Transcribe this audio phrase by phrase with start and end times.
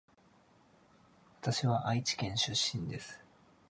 [0.07, 3.23] わたしは愛知県出身です